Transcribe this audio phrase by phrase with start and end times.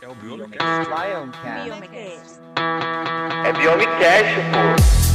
[0.00, 0.88] É o Biomecast.
[1.64, 2.40] Biomecast.
[3.44, 5.09] É Biomecast, pô.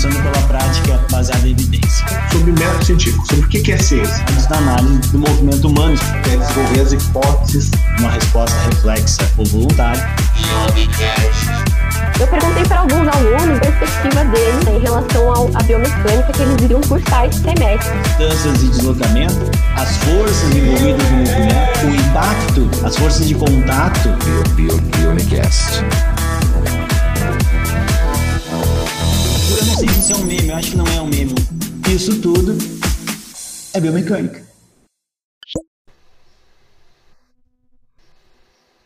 [0.00, 2.06] Começando pela prática baseada em evidência.
[2.32, 4.24] sobre método científico, sobre o que é ciência.
[4.48, 5.94] Da análise do movimento humano,
[6.24, 7.70] É desenvolver as hipóteses.
[7.98, 10.08] uma resposta reflexa ou voluntária.
[12.18, 16.62] Eu perguntei para alguns alunos a perspectiva deles em relação ao, à biomecânica que eles
[16.62, 17.98] iriam cursar esse semestre.
[18.02, 24.08] Distâncias e deslocamento, as forças envolvidas no movimento, o impacto, as forças de contato.
[24.56, 25.78] Biomecast.
[25.78, 26.09] Eu não
[29.80, 31.34] sei se isso é um meme, eu acho que não é um meme.
[31.88, 32.52] Isso tudo
[33.72, 34.44] é biomecânica.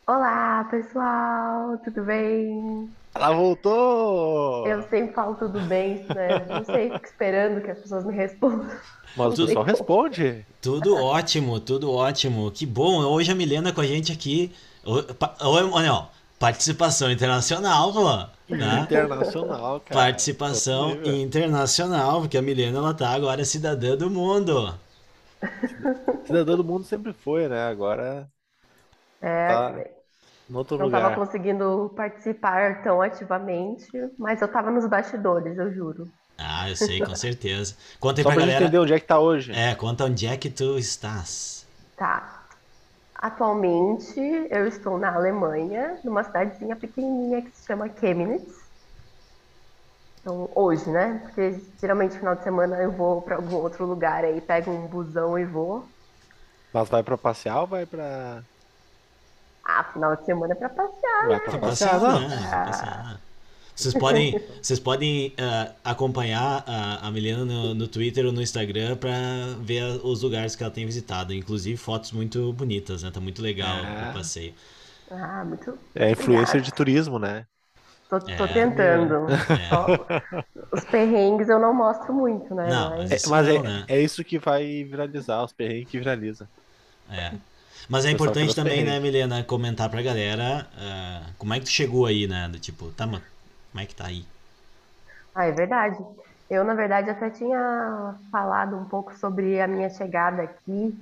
[0.07, 2.89] Olá, pessoal, tudo bem?
[3.12, 4.69] Ela voltou!
[4.69, 6.47] Eu sempre falo tudo bem, né?
[6.48, 8.70] Não sei, fico esperando que as pessoas me respondam.
[9.17, 10.47] Mas o pessoal responde.
[10.62, 12.53] Tudo ótimo, tudo ótimo.
[12.53, 13.03] Que bom.
[13.03, 14.53] Hoje a Milena com a gente aqui.
[14.84, 15.01] Ô,
[15.81, 18.34] Não, participação internacional, pô.
[18.48, 18.89] Né?
[18.89, 20.00] Internacional, cara.
[20.03, 21.06] Participação nível.
[21.06, 24.78] internacional, porque a Milena ela tá agora cidadã do mundo.
[26.25, 27.62] Cidadão do mundo sempre foi, né?
[27.69, 28.31] Agora
[29.20, 29.83] É, Tá.
[30.48, 31.15] no outro não estava lugar.
[31.15, 36.12] conseguindo participar tão ativamente, mas eu estava nos bastidores, eu juro.
[36.39, 37.77] Ah, eu sei, com certeza.
[38.00, 38.55] Conta aí Só pra pra galera.
[38.65, 39.53] entender onde é que tá hoje.
[39.53, 41.67] É, conta onde é que tu estás.
[41.97, 42.44] Tá.
[43.25, 48.53] Atualmente eu estou na Alemanha, numa cidadezinha pequenininha que se chama Chemnitz.
[50.20, 51.22] Então, hoje, né?
[51.22, 55.39] Porque geralmente final de semana eu vou para algum outro lugar aí, pego um busão
[55.39, 55.89] e vou.
[56.70, 58.42] Mas vai pra passear ou vai pra.
[59.64, 61.28] Ah, final de semana é pra passear.
[61.28, 62.64] Vai pra Pra passear, né?
[62.66, 63.20] Passear.
[63.75, 68.97] Vocês podem, vocês podem ah, acompanhar a, a Milena no, no Twitter ou no Instagram
[68.97, 69.11] pra
[69.61, 71.34] ver a- os lugares que ela tem visitado.
[71.34, 73.11] Inclusive fotos muito bonitas, né?
[73.11, 74.11] Tá muito legal É.
[74.11, 74.55] o passeio.
[75.11, 75.77] Ah, muito.
[75.94, 77.47] É influencer de turismo, né?
[78.08, 78.48] Tô, tô É.
[78.48, 79.27] tentando.
[79.33, 79.69] É.
[79.69, 79.86] Só
[80.72, 82.69] os perrengues eu não mostro muito, né?
[82.69, 83.84] Não, Mas- É, Isso mas não, é, né?
[83.88, 86.49] é isso que vai viralizar, os perrengues que viraliza.
[87.10, 87.32] É.
[87.88, 88.99] Mas é importante também, né.
[89.00, 92.49] Milena, comentar pra galera ah, como é que tu chegou aí, né?
[92.49, 93.20] Do tipo, tá, mas
[93.75, 94.33] como é que tá aí?
[95.35, 95.99] Ah, é verdade.
[96.49, 100.93] Eu, na verdade, até tinha falado um pouco sobre a minha chegada aqui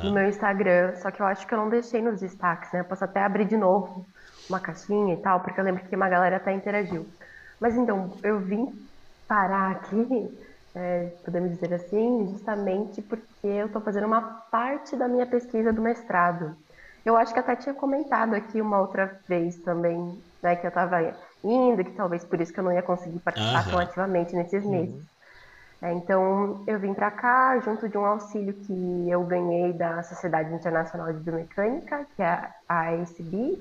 [0.00, 0.12] no Aham.
[0.12, 2.80] meu Instagram, só que eu acho que eu não deixei nos destaques, né?
[2.80, 4.06] Eu posso até abrir de novo
[4.48, 7.14] uma caixinha e tal, porque eu lembro que uma galera até interagiu.
[7.60, 8.66] Mas então, eu vim
[9.28, 9.96] parar aqui,
[10.74, 15.82] é, podemos dizer assim, justamente porque eu estou fazendo uma parte da minha pesquisa do
[15.82, 16.56] mestrado.
[17.04, 19.98] Eu acho que até tinha comentado aqui uma outra vez também,
[20.42, 20.98] né, que eu estava
[21.44, 23.80] indo, que talvez por isso que eu não ia conseguir participar tão Aham.
[23.80, 25.06] ativamente nesses meses.
[25.82, 30.54] É, então, eu vim para cá junto de um auxílio que eu ganhei da Sociedade
[30.54, 33.56] Internacional de Biomecânica, que é a ASB.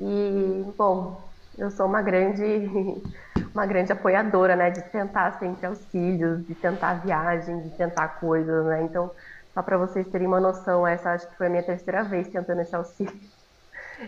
[0.00, 2.42] E, bom, eu sou uma grande,
[3.54, 8.82] uma grande apoiadora, né, de tentar sempre auxílios, de tentar viagem, de tentar coisas, né?
[8.84, 9.10] Então,
[9.54, 12.60] só para vocês terem uma noção, essa acho que foi a minha terceira vez tentando
[12.62, 13.35] esse auxílio.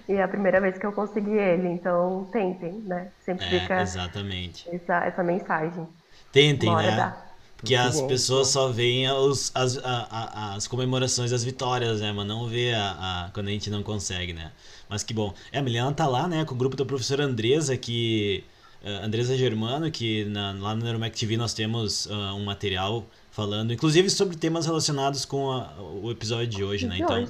[0.09, 3.13] E é a primeira vez que eu consegui ele, então tentem, né?
[3.21, 4.67] Sempre É, fica exatamente.
[4.67, 5.89] essa, essa mensagem.
[6.33, 6.93] Tentem, Bora né?
[6.93, 7.39] dar.
[7.57, 12.01] Porque Muito as bom, pessoas só veem os, as, a- a- as comemorações das vitórias,
[12.01, 12.13] né?
[12.13, 14.53] Mas não vê a, a- quando a gente não consegue, né?
[14.89, 15.35] Mas que bom.
[15.51, 16.45] É, a Milena tá lá, né?
[16.45, 18.45] Com o grupo da professora Andresa, que...
[18.83, 23.73] eh, Andresa Germano, que na- lá no Neuromec TV nós temos ah, um material falando,
[23.73, 26.97] inclusive sobre temas relacionados com a- o episódio de hoje, né?
[26.99, 27.29] Então.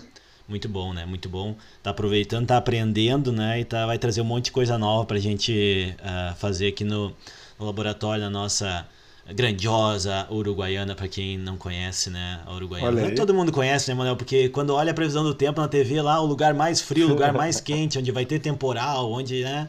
[0.49, 1.05] Muito bom, né?
[1.05, 1.55] Muito bom.
[1.83, 3.61] Tá aproveitando, tá aprendendo, né?
[3.61, 7.11] E tá, vai trazer um monte de coisa nova pra gente ah, fazer aqui no,
[7.59, 8.87] no laboratório da nossa
[9.31, 12.41] grandiosa Uruguaiana, pra quem não conhece, né?
[12.47, 13.11] A Uruguaiana.
[13.11, 14.17] Todo mundo conhece, né, Manuel?
[14.17, 17.11] Porque quando olha a previsão do tempo na TV lá, o lugar mais frio, o
[17.11, 19.69] lugar mais quente, onde vai ter temporal, onde, né?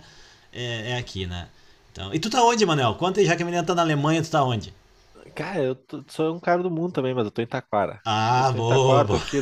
[0.54, 1.48] É, é aqui, né?
[1.92, 2.96] Então, e tu tá onde, Manuel?
[2.96, 4.74] Conta aí, já que a menina tá na Alemanha, tu tá onde?
[5.36, 8.04] Cara, eu tô- sou um cara do mundo também, mas eu tô em Taquara.
[8.06, 9.20] Ah, boa, Taquara, tô boa.
[9.20, 9.42] aqui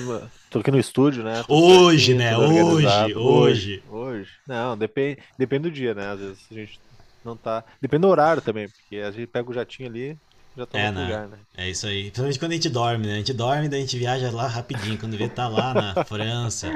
[0.49, 1.43] tô aqui no estúdio, né?
[1.43, 2.37] Tô Hoje, certinho, né?
[2.37, 3.83] Hoje, hoje.
[3.89, 4.29] Hoje.
[4.47, 6.11] Não, depende, depende do dia, né?
[6.11, 6.79] Às vezes a gente
[7.23, 7.63] não tá.
[7.81, 10.17] Depende do horário também, porque a gente pega o jatinho ali,
[10.55, 11.05] já tá É, no né?
[11.05, 11.37] lugar, né?
[11.55, 12.03] É isso aí.
[12.03, 13.13] Principalmente quando a gente dorme, né?
[13.13, 14.97] A gente dorme, daí a gente viaja lá rapidinho.
[14.97, 16.69] Quando vê, tá lá na França,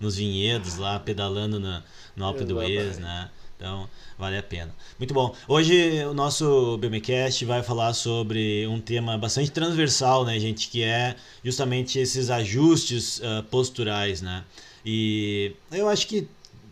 [0.00, 1.82] nos vinhedos, lá pedalando na,
[2.16, 3.00] no Alpe d'Huez, Exatamente.
[3.02, 3.30] né?
[3.58, 4.72] Então, vale a pena.
[5.00, 5.34] Muito bom.
[5.48, 10.68] Hoje o nosso BMcast vai falar sobre um tema bastante transversal, né, gente?
[10.68, 14.44] Que é justamente esses ajustes ah, posturais, né?
[14.86, 16.28] E eu acho que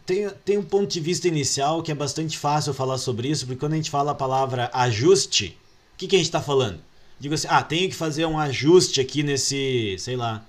[0.06, 3.58] tem, tem um ponto de vista inicial que é bastante fácil falar sobre isso, porque
[3.58, 5.58] quando a gente fala a palavra ajuste,
[5.94, 6.78] o que, que a gente está falando?
[7.18, 10.46] Digo assim, ah, tenho que fazer um ajuste aqui nesse, sei lá,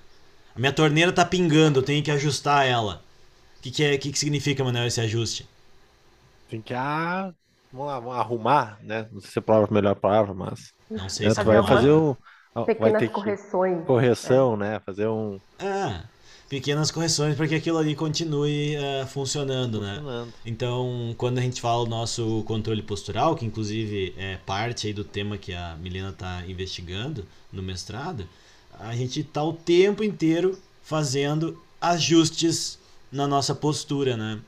[0.55, 3.03] A minha torneira tá pingando, eu tenho que ajustar ela.
[3.59, 5.47] O que, que, é, que, que significa, Manuel, esse ajuste?
[6.47, 7.33] Tem que ah,
[7.71, 9.07] vamos lá, vamos arrumar, né?
[9.11, 11.43] Não sei se é a palavra a melhor palavra, mas Não sei né, se Fazer
[11.43, 12.15] vai fazer um
[12.79, 13.85] vai Pequenas ter que correções.
[13.85, 14.79] correção, né?
[14.81, 16.09] Fazer um Ah,
[16.49, 20.03] pequenas correções para que aquilo ali continue ah, funcionando, né?
[20.03, 20.33] funcionando.
[20.45, 25.03] Então, quando a gente fala o nosso controle postural, que inclusive é parte aí do
[25.03, 28.27] tema que a Milena está investigando no mestrado,
[28.79, 32.79] a gente está o tempo inteiro fazendo ajustes
[33.11, 34.39] na nossa postura, né?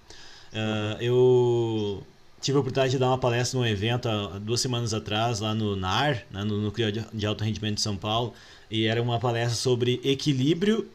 [0.53, 2.03] Ah, eu
[2.41, 5.75] tive a oportunidade de dar uma palestra num evento há duas semanas atrás, lá no
[5.75, 8.33] NAR, né, no Núcleo de- Alto Rendimento de São Paulo,
[8.71, 10.87] e era uma palestra sobre equilíbrio,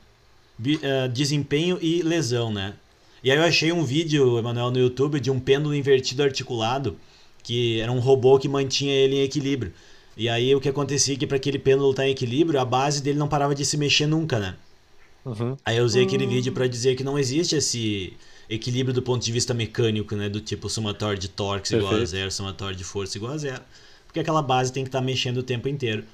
[0.59, 2.75] bi- ah, desempenho e lesão, né?
[3.23, 6.97] E aí eu achei um vídeo, Emanuel, no YouTube de um pêndulo invertido articulado,
[7.43, 9.73] que era um robô que mantinha ele em equilíbrio.
[10.17, 13.03] E aí o que acontecia é que para aquele pêndulo estar em equilíbrio, a base
[13.03, 14.55] dele não parava de se mexer nunca, né?
[15.25, 15.57] Uhum.
[15.65, 18.13] Aí eu usei aquele vídeo para dizer que não existe esse
[18.49, 20.29] equilíbrio do ponto de vista mecânico, né?
[20.29, 22.11] Do tipo somatório de torques igual a Perfeito.
[22.11, 23.63] zero, somatório de força igual a zero.
[24.07, 26.05] Porque aquela base tem que estar mexendo o tempo inteiro.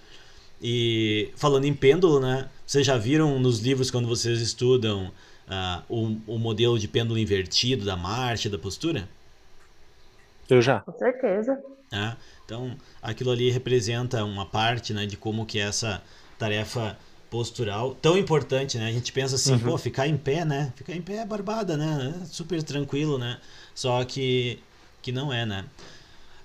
[0.63, 2.49] E falando em pêndulo, né?
[2.67, 5.11] Vocês já viram nos livros quando vocês estudam
[5.49, 9.09] ah, o, o modelo de pêndulo invertido da marcha, da postura?
[10.49, 10.81] Eu já.
[10.81, 11.59] Com certeza.
[11.91, 12.17] né?
[12.45, 16.03] Então, aquilo ali representa uma parte, né, de como que essa
[16.39, 16.99] tarefa
[17.31, 18.89] postural tão importante, né?
[18.89, 20.73] A gente pensa assim, pô, ficar em pé, né?
[20.77, 22.15] Ficar em pé é barbada, né?
[22.23, 23.41] É super tranquilo, né?
[23.75, 24.59] Só que
[25.03, 25.65] que não é, né?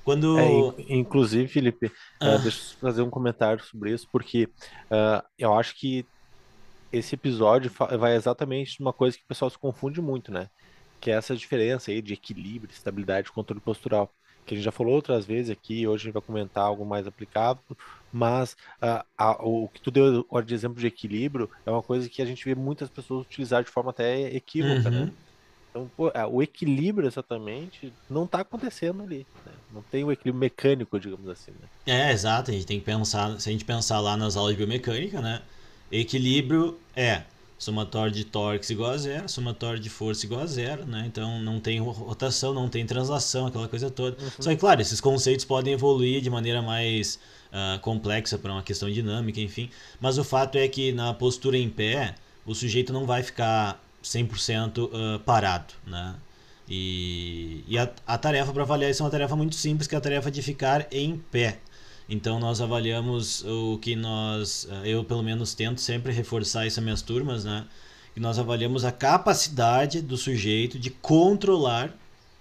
[0.03, 2.35] Quando É, in- inclusive, Felipe, Ah.
[2.35, 4.49] eh, deixa eu fazer um comentário sobre isso, porque
[4.91, 6.09] ah, eu acho que
[6.91, 10.49] esse episódio vai exatamente numa coisa que o pessoal se confunde muito, né?
[11.01, 14.13] Que é essa diferença aí de equilíbrio, estabilidade e controle postural.
[14.45, 17.07] Que a gente já falou outras vezes aqui, hoje a gente vai comentar algo mais
[17.07, 17.63] aplicável,
[18.11, 22.21] mas ah, a- o que tu deu de exemplo de equilíbrio é uma coisa que
[22.21, 25.05] a gente vê muitas pessoas utilizar de forma até equívoca, Uhum.
[25.05, 25.13] né?
[25.69, 29.53] Então, pô, ah, o equilíbrio exatamente não está acontecendo ali, né?
[29.69, 31.67] Não tem o equilíbrio mecânico, digamos assim, né?
[31.87, 34.57] É, exato, a gente tem que pensar, se a gente pensar lá nas aulas de
[34.57, 35.47] biomecânica, né?
[35.91, 37.25] Equilíbrio é
[37.57, 41.03] somatório de torques igual a zero, somatório de força igual a zero, né?
[41.07, 44.17] Então não tem ro- rotação, não tem translação, aquela coisa toda.
[44.39, 47.19] Só que, claro, esses conceitos podem evoluir de maneira mais
[47.51, 49.69] ah, complexa para uma questão dinâmica, enfim.
[49.99, 52.15] Mas o fato é que na postura em pé,
[52.45, 56.15] o sujeito não vai ficar 100% ah, parado, né?
[56.67, 59.97] E, e a, a tarefa para avaliar isso é uma tarefa muito simples, que é
[59.97, 61.59] a tarefa de ficar em pé.
[62.07, 66.83] Então nós avaliamos o que nós, eh, eu pelo menos tento sempre reforçar isso nas
[66.83, 67.65] minhas turmas, né?
[68.13, 71.93] Que nós avaliamos a capacidade do sujeito de controlar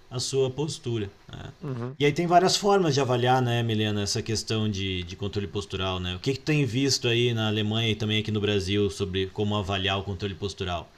[0.09, 1.09] a sua postura.
[1.27, 1.93] Né?
[1.99, 5.99] E aí tem várias formas de avaliar, né, Milena, essa questão de, de controle postural,
[5.99, 6.15] né?
[6.15, 9.25] O que, que tu tem visto aí na Alemanha e também aqui no Brasil sobre
[9.27, 10.89] como avaliar o controle postural?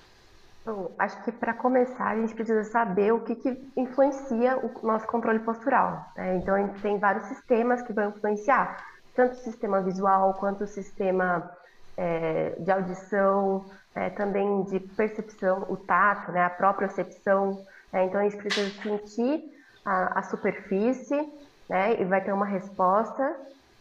[0.67, 5.07] Bom, acho que para começar a gente precisa saber o que, que influencia o nosso
[5.07, 6.05] controle postural.
[6.17, 6.35] né?
[6.35, 8.77] Então a gente tem vários sistemas que vão influenciar,
[9.15, 11.49] tanto o sistema visual quanto o sistema
[11.95, 13.63] é, de audição,
[13.95, 17.63] é, também de percepção, o tato, né, a propriocepção.
[17.93, 18.03] né?
[18.03, 19.41] Então a gente precisa sentir
[19.85, 21.15] a, a superfície
[21.69, 23.23] né, e vai ter uma resposta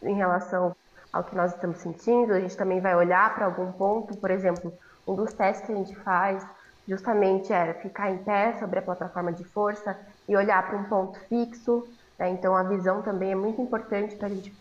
[0.05, 0.73] em relação
[1.13, 2.33] ao que nós estamos sentindo.
[2.33, 4.73] A gente também vai olhar para algum ponto, por exemplo,
[5.05, 6.47] um dos testes que a gente faz
[6.87, 11.19] justamente é ficar em pé sobre a plataforma de força e olhar para um ponto
[11.29, 11.87] fixo.
[12.19, 12.31] né?
[12.31, 14.55] Então, a visão também é muito importante para a gente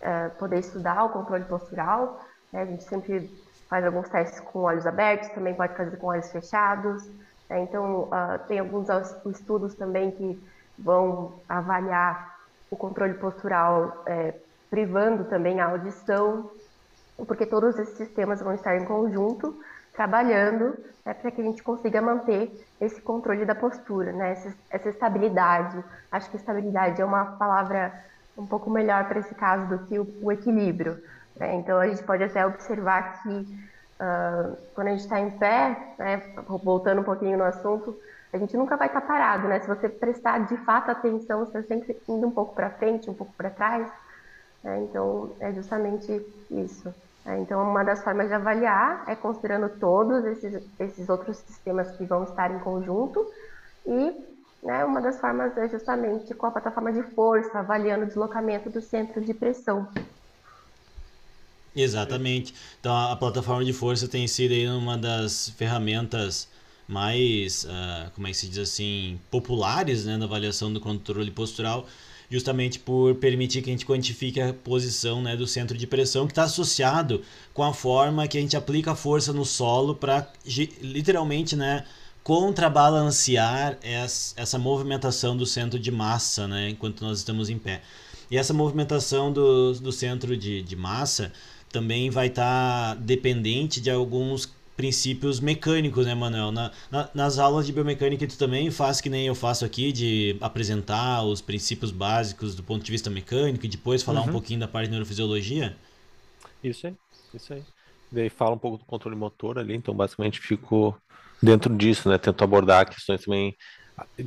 [0.00, 2.20] eh, poder estudar o controle postural.
[2.52, 2.62] né?
[2.62, 3.30] A gente sempre
[3.68, 7.06] faz alguns testes com olhos abertos, também pode fazer com olhos fechados.
[7.48, 7.60] né?
[7.60, 8.88] Então, ah, tem alguns
[9.26, 10.42] estudos também que
[10.78, 12.36] vão avaliar
[12.70, 14.34] o controle postural eh,
[14.70, 16.50] privando também a audição,
[17.26, 19.58] porque todos esses sistemas vão estar em conjunto
[19.98, 24.88] trabalhando né, para que a gente consiga manter esse controle da postura, né, essa, essa
[24.90, 25.82] estabilidade.
[26.10, 27.92] Acho que estabilidade é uma palavra
[28.36, 31.02] um pouco melhor para esse caso do que o, o equilíbrio.
[31.36, 31.56] né.
[31.56, 36.22] Então a gente pode até observar que ah, quando a gente está em pé, né,
[36.46, 37.98] voltando um pouquinho no assunto,
[38.32, 39.58] a gente nunca vai estar parado, né?
[39.58, 43.14] Se você prestar de fato atenção, você está sempre indo um pouco para frente, um
[43.14, 43.90] pouco para trás.
[44.62, 44.78] né?
[44.82, 46.94] Então é justamente isso.
[47.28, 47.40] Né?
[47.40, 52.24] Então, uma das formas de avaliar é considerando todos esses, esses outros sistemas que vão
[52.24, 53.24] estar em conjunto
[53.86, 54.12] e
[54.62, 58.80] né, uma das formas é justamente com a plataforma de força, avaliando o deslocamento do
[58.80, 59.86] centro de pressão.
[61.76, 62.54] Exatamente.
[62.80, 66.48] Então a plataforma de força tem sido aí uma das ferramentas
[66.88, 71.86] mais, ah, como é que se diz assim, populares né, na avaliação do controle postural.
[72.30, 76.32] Justamente por permitir que a gente quantifique a posição né, do centro de pressão, que
[76.32, 77.22] está associado
[77.54, 80.30] com a forma que a gente aplica a força no solo para
[80.80, 81.84] literalmente né,
[82.22, 87.80] contrabalancear essa movimentação do centro de massa né, enquanto nós estamos em pé.
[88.30, 91.32] E essa movimentação do, do centro de, de massa
[91.72, 96.52] também vai estar tá dependente de alguns princípios mecânicos, né, Manuel?
[96.52, 100.36] Na, na, nas aulas de biomecânica tu também faz que nem eu faço aqui, de
[100.40, 104.28] apresentar os princípios básicos do ponto de vista mecânico e depois falar uhum.
[104.28, 105.76] um pouquinho da parte de neurofisiologia?
[106.62, 106.94] Isso aí,
[107.34, 107.64] isso aí.
[108.10, 110.96] Daí fala um pouco do controle motor ali, então basicamente fico
[111.42, 112.16] dentro disso, né?
[112.16, 113.56] Tento abordar questões também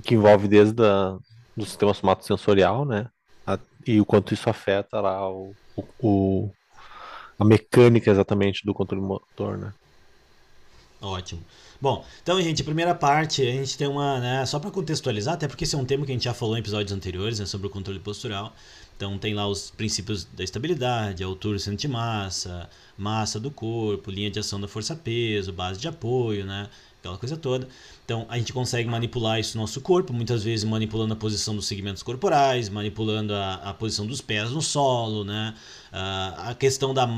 [0.03, 1.17] que envolve desde a,
[1.55, 3.07] do sistema somatosensorial, né?
[3.47, 6.51] A, e o quanto isso afeta lá o, o, o
[7.39, 9.73] a mecânica exatamente do controle motor, né?
[11.01, 11.43] Ótimo.
[11.81, 15.47] Bom, então, gente, a primeira parte, a gente tem uma, né, só para contextualizar, até
[15.47, 17.65] porque esse é um tema que a gente já falou em episódios anteriores, né, sobre
[17.65, 18.53] o controle postural.
[18.95, 24.29] Então, tem lá os princípios da estabilidade, altura, centro de massa, massa do corpo, linha
[24.29, 27.67] de ação da força-peso, base de apoio, né, aquela coisa toda.
[28.05, 31.65] Então, a gente consegue manipular isso no nosso corpo, muitas vezes manipulando a posição dos
[31.65, 35.55] segmentos corporais, manipulando a, a posição dos pés no solo, né,
[35.91, 37.09] a questão da,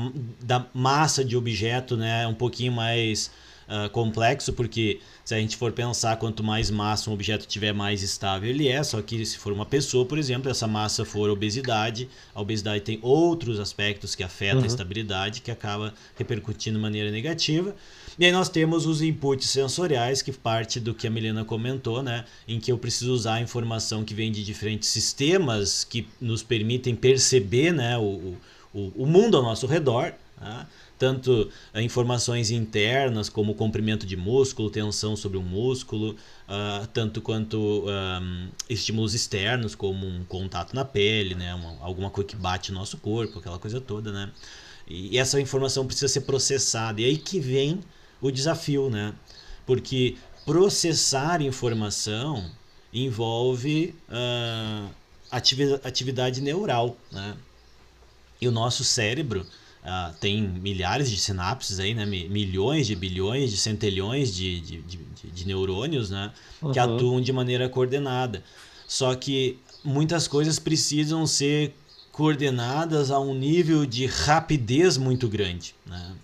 [0.42, 3.30] da massa de objeto, né, um pouquinho mais
[3.68, 8.02] uh, complexo, porque se a gente for pensar, quanto mais massa um objeto tiver, mais
[8.02, 8.82] estável ele é.
[8.82, 12.98] Só que se for uma pessoa, por exemplo, essa massa for obesidade, a obesidade tem
[13.02, 14.64] outros aspectos que afetam uhum.
[14.64, 17.74] a estabilidade, que acaba repercutindo de maneira negativa.
[18.18, 22.24] E aí nós temos os inputs sensoriais, que parte do que a Milena comentou, né?
[22.46, 26.94] Em que eu preciso usar a informação que vem de diferentes sistemas que nos permitem
[26.94, 28.36] perceber né, o,
[28.72, 30.12] o, o mundo ao nosso redor.
[30.40, 30.66] Né?
[30.98, 36.12] Tanto informações internas, como comprimento de músculo, tensão sobre o músculo,
[36.48, 42.28] uh, tanto quanto um, estímulos externos, como um contato na pele, né, uma, alguma coisa
[42.28, 44.30] que bate no nosso corpo, aquela coisa toda, né?
[44.86, 47.00] E, essa informação precisa ser processada.
[47.00, 47.80] E aí que vem
[48.20, 49.14] o desafio, né?
[49.66, 52.50] Porque processar informação
[52.92, 54.90] envolve uh,
[55.30, 57.36] atividade, atividade neural, né?
[58.40, 59.46] E o nosso cérebro,
[59.84, 62.06] Uh, tem milhares de sinapses aí, né?
[62.06, 64.98] Milhões de bilhões de centelhões de, de, de,
[65.30, 66.32] de neurônios, né?
[66.62, 66.72] Uhum.
[66.72, 68.42] Que atuam de maneira coordenada.
[68.88, 71.74] Só que muitas coisas precisam ser
[72.10, 76.16] coordenadas a um nível de rapidez muito grande, né?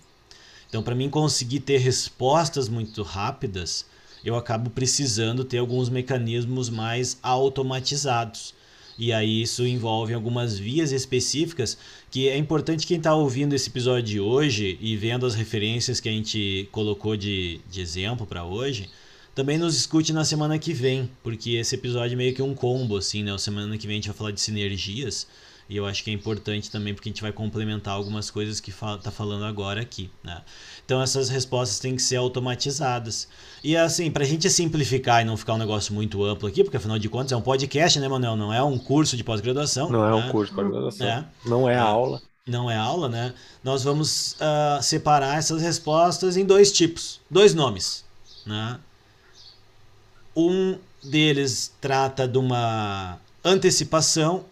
[0.67, 3.85] Então, para mim conseguir ter respostas muito rápidas,
[4.23, 8.53] eu acabo precisando ter alguns mecanismos mais automatizados.
[8.97, 11.77] E aí isso envolve algumas vias específicas
[12.09, 16.09] que é importante quem está ouvindo esse episódio de hoje e vendo as referências que
[16.09, 18.89] a gente colocou de, de exemplo para hoje,
[19.33, 22.97] também nos escute na semana que vem, porque esse episódio é meio que um combo,
[22.97, 23.33] assim, né?
[23.33, 25.25] A semana que vem a gente vai falar de sinergias
[25.71, 28.71] e eu acho que é importante também porque a gente vai complementar algumas coisas que
[28.71, 30.11] está falando agora aqui.
[30.21, 30.41] Né?
[30.83, 33.29] Então essas respostas têm que ser automatizadas.
[33.63, 36.75] E assim, para a gente simplificar e não ficar um negócio muito amplo aqui, porque
[36.75, 38.35] afinal de contas é um podcast, né, Manuel?
[38.35, 39.89] Não é um curso de pós-graduação.
[39.89, 40.11] Não né?
[40.11, 41.07] é um curso de pós-graduação.
[41.07, 41.25] É.
[41.45, 42.21] Não é, é aula.
[42.45, 43.33] Não é aula, né?
[43.63, 48.03] Nós vamos uh, separar essas respostas em dois tipos, dois nomes.
[48.45, 48.77] Né?
[50.35, 54.50] Um deles trata de uma antecipação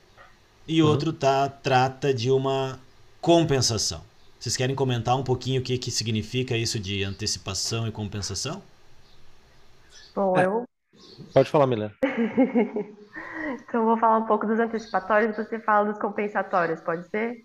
[0.69, 0.87] e uhum.
[0.87, 2.79] outro tá, trata de uma
[3.19, 4.01] compensação.
[4.39, 8.61] Vocês querem comentar um pouquinho o que, que significa isso de antecipação e compensação?
[10.13, 10.45] Bom, é.
[10.45, 10.65] eu.
[11.33, 11.91] Pode falar, Milena.
[12.03, 17.43] então, eu vou falar um pouco dos antecipatórios e você fala dos compensatórios, pode ser?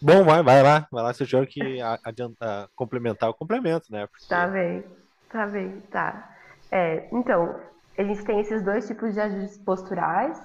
[0.00, 0.88] Bom, vai, vai lá.
[0.90, 4.06] Vai lá, se eu tiver que adiantar, complementar o complemento, né?
[4.06, 4.26] Porque...
[4.26, 4.82] Tá bem,
[5.28, 6.36] tá bem, tá.
[6.70, 7.60] É, então,
[7.98, 10.40] a gente tem esses dois tipos de ajustes posturais,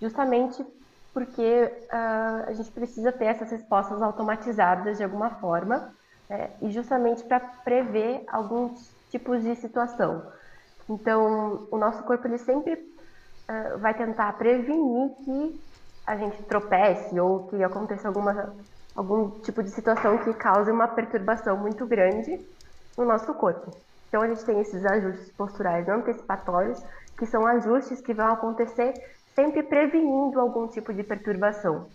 [0.00, 0.64] justamente
[1.14, 5.94] porque uh, a gente precisa ter essas respostas automatizadas de alguma forma,
[6.28, 10.26] né, e justamente para prever alguns tipos de situação.
[10.90, 15.60] Então, o nosso corpo ele sempre uh, vai tentar prevenir que
[16.04, 18.52] a gente tropece ou que aconteça alguma,
[18.96, 22.44] algum tipo de situação que cause uma perturbação muito grande
[22.98, 23.70] no nosso corpo.
[24.08, 26.82] Então, a gente tem esses ajustes posturais antecipatórios,
[27.16, 28.94] que são ajustes que vão acontecer
[29.34, 31.86] sempre prevenindo algum tipo de perturbação.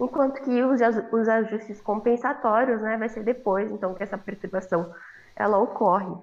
[0.00, 0.80] Enquanto que os,
[1.12, 4.94] os ajustes compensatórios, né, vai ser depois, então, que essa perturbação
[5.34, 6.14] ela ocorre.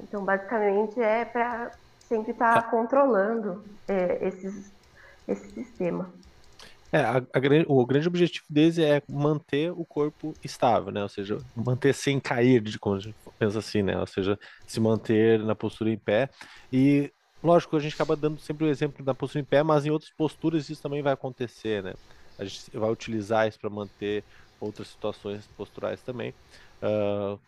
[0.00, 4.72] Então, basicamente, é para sempre estar tá controlando é, esses,
[5.28, 6.10] esse sistema.
[6.92, 11.02] É, a, a, o grande objetivo deles é manter o corpo estável, né?
[11.02, 13.98] Ou seja, manter sem cair, de como a gente pensa assim, né?
[13.98, 16.30] Ou seja, se manter na postura em pé.
[16.72, 17.12] E
[17.46, 20.10] Lógico, a gente acaba dando sempre o exemplo da postura em pé, mas em outras
[20.10, 21.94] posturas isso também vai acontecer, né?
[22.36, 24.24] A gente vai utilizar isso para manter
[24.58, 26.34] outras situações posturais também.
[26.82, 27.38] Uh,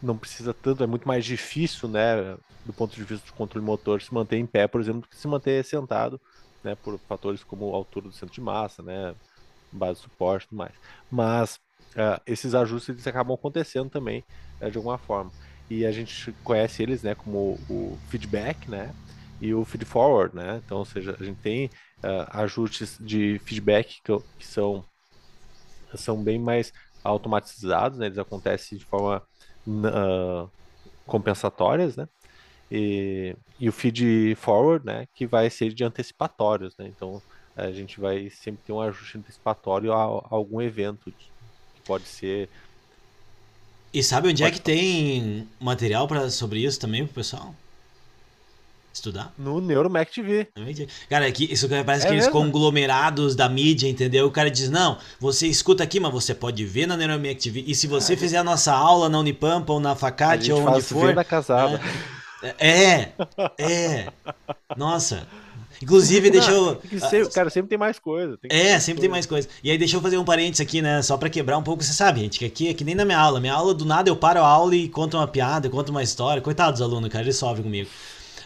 [0.00, 4.00] não precisa tanto, é muito mais difícil, né, do ponto de vista do controle motor,
[4.00, 6.20] se manter em pé, por exemplo, do que se manter sentado,
[6.62, 9.16] né, por fatores como altura do centro de massa, né,
[9.72, 10.72] base de suporte e tudo mais.
[11.10, 11.56] Mas
[11.96, 14.22] uh, esses ajustes eles acabam acontecendo também
[14.60, 15.32] uh, de alguma forma.
[15.68, 18.94] E a gente conhece eles, né, como o feedback, né,
[19.40, 20.60] e o feed forward, né.
[20.64, 24.84] Então, ou seja, a gente tem uh, ajustes de feedback que, que, são
[25.94, 29.22] são bem mais automatizados, né, eles acontecem de forma
[31.04, 32.08] compensatórias, né,
[32.70, 36.86] e, e o feed forward, né, que vai ser de antecipatórios, né.
[36.86, 37.20] Então
[37.56, 41.28] a gente vai sempre ter um ajuste antecipatório a, a algum evento que
[41.84, 42.48] pode ser
[43.92, 47.54] e sabe onde é que tem material para sobre isso também pro pessoal?
[48.92, 49.32] Estudar?
[49.38, 50.48] No Neuromac TV.
[51.08, 52.32] Cara, aqui, isso parece é aqueles mesmo?
[52.32, 54.26] conglomerados da mídia, entendeu?
[54.26, 57.64] O cara diz: não, você escuta aqui, mas você pode ver na Neuromac TV.
[57.66, 60.82] E se você ah, fizer a nossa aula na Unipampa ou na Facate ou onde
[60.82, 61.14] for.
[61.14, 61.80] na casada.
[62.58, 63.10] É,
[63.58, 64.08] é.
[64.76, 65.26] Nossa.
[65.82, 66.80] Inclusive, deixa eu.
[67.32, 68.36] Cara, sempre tem mais coisa.
[68.36, 69.00] Tem é, sempre coisa.
[69.00, 69.48] tem mais coisa.
[69.64, 71.00] E aí, deixa eu fazer um parênteses aqui, né?
[71.00, 71.82] Só pra quebrar um pouco.
[71.82, 73.40] Você sabe, gente, que aqui é que nem na minha aula.
[73.40, 76.42] Minha aula, do nada, eu paro a aula e conto uma piada, conto uma história.
[76.42, 77.88] Coitados dos alunos, cara, eles sofrem comigo.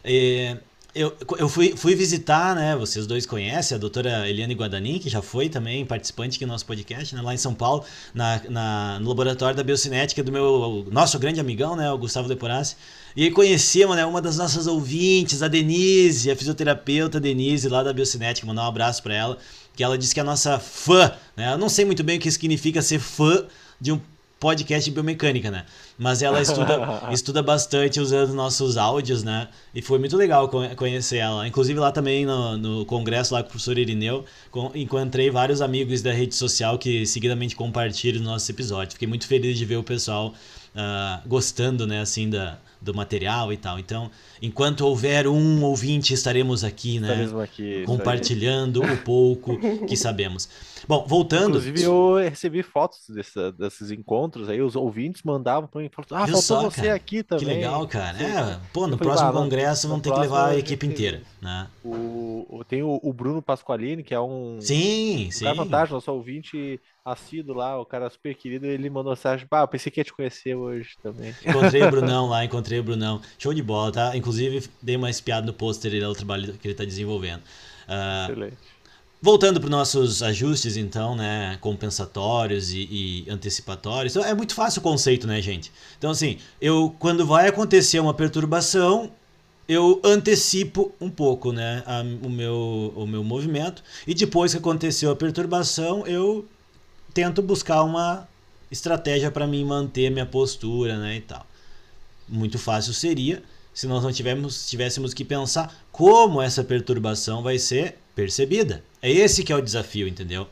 [0.04, 0.56] E,
[0.94, 2.76] eu, eu fui, fui visitar, né?
[2.76, 6.64] Vocês dois conhecem a doutora Eliane Guadanin, que já foi também participante aqui do nosso
[6.64, 7.84] podcast, né, lá em São Paulo,
[8.14, 11.90] na, na, no laboratório da biocinética do meu nosso grande amigão, né?
[11.90, 12.76] O Gustavo Leporassi.
[13.16, 17.92] E aí conhecemos, né, uma das nossas ouvintes, a Denise, a fisioterapeuta Denise, lá da
[17.92, 19.38] Biocinética, mandar um abraço para ela,
[19.74, 21.54] que ela disse que é a nossa fã, né?
[21.54, 23.44] Eu não sei muito bem o que significa ser fã
[23.80, 24.00] de um
[24.38, 25.64] podcast de biomecânica, né?
[25.96, 29.48] Mas ela estuda, estuda bastante usando nossos áudios, né?
[29.74, 31.46] E foi muito legal conhecer ela.
[31.46, 34.24] Inclusive lá também no, no congresso lá com o professor Irineu,
[34.74, 38.94] encontrei vários amigos da rede social que seguidamente compartilham os nossos episódios.
[38.94, 40.34] Fiquei muito feliz de ver o pessoal
[40.74, 43.78] uh, gostando, né, assim, da, do material e tal.
[43.78, 44.10] Então,
[44.40, 47.08] enquanto houver um ouvinte, estaremos aqui, né?
[47.08, 50.48] Estaremos aqui, compartilhando o pouco que sabemos.
[50.86, 51.58] Bom, voltando.
[51.58, 56.42] Inclusive, eu recebi fotos desse, desses encontros aí, os ouvintes mandavam para mim ah, faltou
[56.42, 56.94] só, você cara?
[56.94, 57.46] aqui também.
[57.46, 58.22] Que legal, cara.
[58.22, 61.66] É, pô, no próximo falei, congresso vamos ter que levar a equipe inteira, né?
[61.82, 61.88] O,
[62.68, 64.58] tem o, o, Bruno Pasqualini, que é um.
[64.60, 65.44] Sim, um sim.
[65.44, 69.92] Cara fantástico, nosso ouvinte assíduo lá, o cara super querido, ele mandou mensagem, ah, pensei
[69.92, 71.34] que ia te conhecer hoje também.
[71.44, 73.20] Encontrei o Brunão lá, encontrei o Brunão.
[73.38, 74.16] Show de bola, tá?
[74.16, 77.42] Inclusive, dei uma espiada no pôster dele, o trabalho que ele tá desenvolvendo.
[77.88, 78.56] Uh, Excelente.
[79.24, 82.86] Voltando para os nossos ajustes, então, né, compensatórios e,
[83.26, 85.72] e, antecipatórios, então, é muito fácil o conceito, né, gente?
[85.96, 89.10] Então, assim, eu quando vai acontecer uma perturbação,
[89.68, 95.10] eu antecipo um pouco, né, a, o, meu, o meu movimento e depois que aconteceu
[95.10, 96.46] a perturbação, eu
[97.12, 98.28] tento buscar uma
[98.70, 101.46] estratégia para mim manter minha postura, né, e tal.
[102.28, 103.42] Muito fácil seria
[103.74, 108.84] se nós não tivéssemos, tivéssemos que pensar como essa perturbação vai ser percebida.
[109.02, 110.46] É esse que é o desafio, entendeu?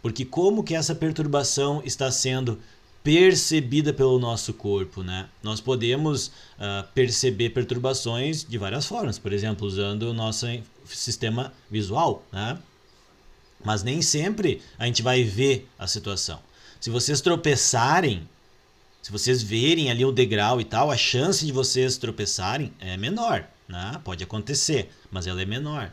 [0.00, 2.60] Porque como que essa perturbação está sendo
[3.08, 5.30] percebida pelo nosso corpo, né?
[5.42, 10.46] Nós podemos uh, perceber perturbações de várias formas, por exemplo, usando o nosso
[10.84, 12.58] sistema visual, né?
[13.64, 16.38] Mas nem sempre a gente vai ver a situação.
[16.78, 18.28] Se vocês tropeçarem,
[19.00, 23.48] se vocês verem ali o degrau e tal, a chance de vocês tropeçarem é menor.
[23.66, 23.98] Né?
[24.04, 25.90] Pode acontecer, mas ela é menor.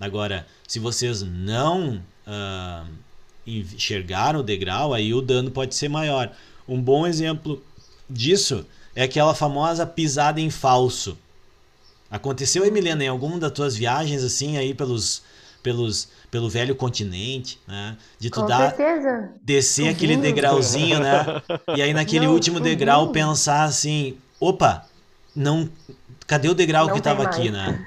[0.00, 2.84] Agora, se vocês não uh,
[4.36, 6.30] o degrau, aí o dano pode ser maior.
[6.68, 7.62] Um bom exemplo
[8.08, 11.16] disso é aquela famosa pisada em falso.
[12.10, 15.22] Aconteceu, Emiliana, em alguma das tuas viagens assim aí pelos
[15.62, 17.96] pelos pelo velho continente, né?
[18.18, 19.34] De tu Com dar certeza.
[19.42, 19.96] descer subindo.
[19.96, 21.24] aquele degrauzinho, né?
[21.76, 24.86] E aí naquele não, último degrau pensar assim, opa,
[25.34, 25.68] não,
[26.26, 27.84] cadê o degrau não que estava aqui, né?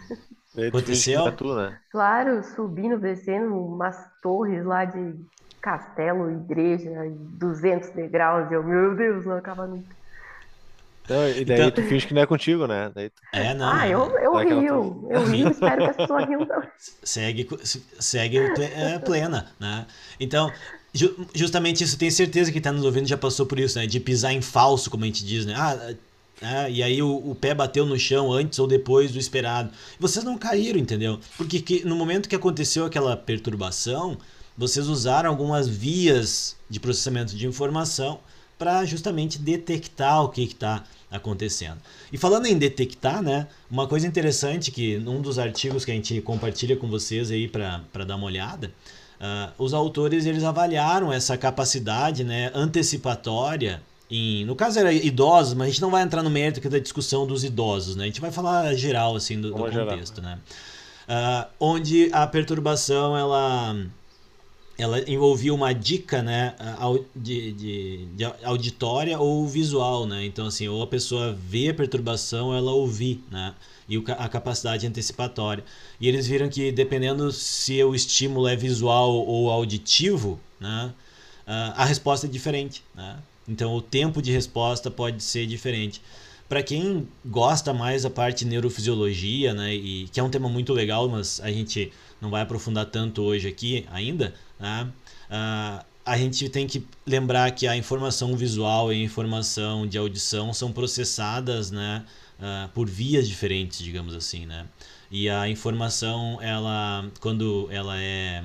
[0.67, 1.31] Aconteceu?
[1.31, 1.77] Tu, né?
[1.91, 5.15] Claro, subindo, descendo umas torres lá de
[5.61, 10.01] castelo, igreja, 200 degraus, eu, meu Deus, não acaba nunca.
[11.03, 11.71] Então, e daí então...
[11.71, 12.91] tu finge que não é contigo, né?
[12.93, 13.21] Daí tu...
[13.33, 13.71] É, não.
[13.71, 15.07] Ah, eu, eu rio.
[15.09, 16.69] Eu rio, espero que as pessoas riam também.
[17.03, 17.49] Segue,
[17.99, 19.85] segue é, plena, né?
[20.19, 20.51] Então,
[20.93, 23.85] ju justamente isso, tenho certeza que está nos ouvindo já passou por isso, né?
[23.85, 25.53] De pisar em falso, como a gente diz, né?
[25.57, 25.93] Ah,
[26.41, 29.69] é, e aí o, o, pé bateu no chão antes ou depois do esperado.
[29.99, 31.19] Vocês não caíram, entendeu?
[31.37, 34.17] Porque que, no momento que aconteceu aquela perturbação,
[34.57, 38.19] vocês usaram algumas vias de processamento de informação
[38.57, 41.77] para justamente detectar o que está acontecendo.
[42.11, 46.21] E falando em detectar, né, uma coisa interessante que num dos artigos que a gente
[46.21, 48.71] compartilha com vocês aí para dar uma olhada,
[49.19, 55.67] uh, os autores eles avaliaram essa capacidade né, antecipatória em, no caso era idosos, mas
[55.67, 58.03] a gente não vai entrar no mérito aqui da discussão dos idosos, né?
[58.03, 60.35] A gente vai falar geral assim do, do contexto, geral.
[60.35, 60.39] né?
[61.07, 63.73] Uh, onde a perturbação ela
[64.81, 66.55] ela envolvia uma dica, né,
[67.15, 70.25] de, de, de, auditória ou visual, né?
[70.25, 73.53] Então, assim, ou a pessoa vê a perturbação, ela ouvir, né?
[73.87, 75.63] E a capacidade antecipatória.
[75.99, 80.91] E eles viram que, dependendo se o estímulo é visual ou auditivo, né,
[81.45, 83.19] a resposta é diferente, né?
[83.47, 86.01] Então, o tempo de resposta pode ser diferente.
[86.51, 90.73] Para quem gosta mais da parte de neurofisiologia, né, e que é um tema muito
[90.73, 94.91] legal, mas a gente não vai aprofundar tanto hoje aqui ainda, né?
[95.29, 100.53] Uh, a gente tem que lembrar que a informação visual e a informação de audição
[100.53, 102.03] são processadas né,
[102.37, 104.45] uh, por vias diferentes, digamos assim.
[104.45, 104.65] Né?
[105.09, 108.43] E a informação, ela, quando ela é.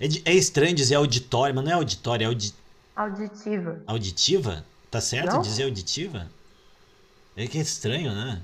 [0.00, 2.52] É, é estranho dizer auditória, mas não é auditória, é audi...
[2.96, 3.80] auditiva.
[3.86, 4.64] Auditiva?
[4.90, 5.42] Tá certo não?
[5.42, 6.28] dizer auditiva?
[7.36, 8.40] É que é estranho, né?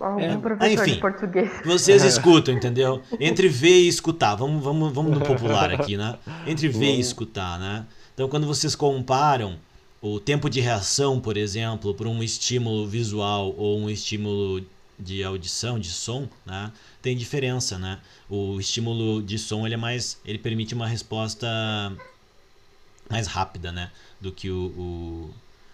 [0.00, 0.36] Algum é.
[0.38, 1.50] professor Enfim, de português.
[1.64, 3.02] Vocês escutam, entendeu?
[3.18, 4.34] Entre ver e escutar.
[4.34, 6.18] Vamos, vamos, vamos no popular aqui, né?
[6.46, 7.86] Entre ver e escutar, né?
[8.14, 9.58] Então, quando vocês comparam
[10.00, 14.64] o tempo de reação, por exemplo, por um estímulo visual ou um estímulo
[14.98, 16.72] de audição, de som, né?
[17.02, 17.98] Tem diferença, né?
[18.28, 20.18] O estímulo de som, ele é mais...
[20.24, 21.46] Ele permite uma resposta
[23.10, 23.90] mais rápida, né?
[24.18, 25.30] Do que o, o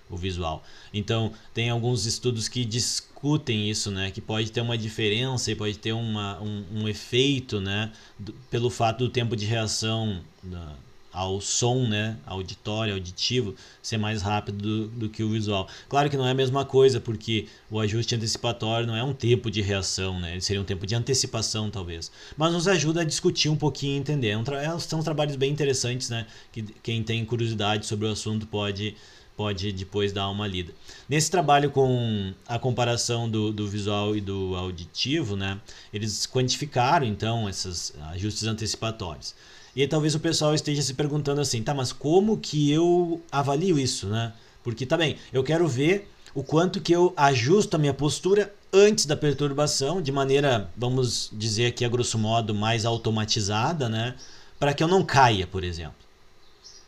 [0.08, 0.62] o visual.
[0.92, 4.10] Então, tem alguns estudos que discutem isso, né?
[4.10, 7.92] Que pode ter uma diferença e pode ter uma, um, um efeito, né?
[8.18, 10.74] Do, pelo fato do tempo de reação da,
[11.12, 12.18] ao som, né?
[12.24, 15.66] Auditório, auditivo, ser mais rápido do, do, que o visual.
[15.88, 19.50] Claro que não é a mesma coisa, porque o ajuste antecipatório não é um tempo
[19.50, 20.32] de reação, né?
[20.32, 22.12] Ele seria um tempo de antecipação, talvez.
[22.36, 24.28] Mas nos ajuda a discutir um pouquinho e entender.
[24.28, 26.26] É um tra são trabalhos bem interessantes, né?
[26.52, 28.94] Que quem tem curiosidade sobre o assunto pode
[29.36, 30.72] pode depois dar uma lida.
[31.08, 35.60] Nesse trabalho com a comparação do, do visual e do auditivo, né,
[35.92, 39.34] eles quantificaram então esses ajustes antecipatórios.
[39.74, 44.06] E talvez o pessoal esteja se perguntando assim, tá, mas como que eu avalio isso,
[44.06, 44.32] né?
[44.64, 49.04] Porque tá bem, eu quero ver o quanto que eu ajusto a minha postura antes
[49.04, 54.14] da perturbação, de maneira, vamos dizer aqui a grosso modo, mais automatizada, né?
[54.58, 56.05] Para que eu não caia, por exemplo.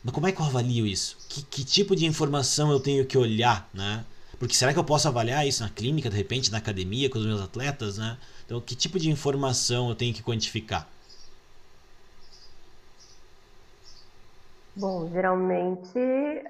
[0.08, 1.18] Mas como é que eu avalio isso?
[1.28, 4.06] Que, que tipo de informação eu tenho que olhar, né?
[4.38, 7.26] Porque será que eu posso avaliar isso na clínica, de repente, na academia, com os
[7.26, 8.16] meus atletas, né?
[8.46, 10.88] Então, que tipo de informação eu tenho que quantificar?
[14.74, 15.98] Bom, geralmente